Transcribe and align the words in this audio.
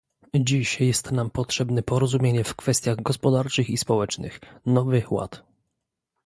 Dziś 0.39 0.79
jest 0.81 1.11
nam 1.11 1.29
potrzebne 1.29 1.83
porozumienie 1.83 2.43
w 2.43 2.55
kwestiach 2.55 3.01
gospodarczych 3.01 3.69
i 3.69 3.77
społecznych, 3.77 4.39
"nowy 4.65 5.03
ład" 5.09 5.43